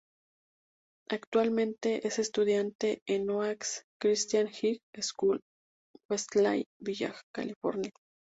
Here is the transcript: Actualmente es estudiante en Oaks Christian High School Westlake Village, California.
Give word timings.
Actualmente 1.11 2.07
es 2.07 2.17
estudiante 2.17 3.03
en 3.07 3.29
Oaks 3.29 3.83
Christian 4.01 4.47
High 4.47 4.79
School 4.99 5.39
Westlake 6.09 6.65
Village, 6.79 7.21
California. 7.31 7.91